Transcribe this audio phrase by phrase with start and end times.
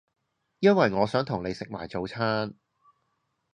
[0.57, 2.55] 因為我想同你食埋早餐